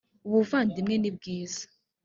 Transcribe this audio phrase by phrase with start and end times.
[0.27, 1.63] ubuvandimwe ni bwiza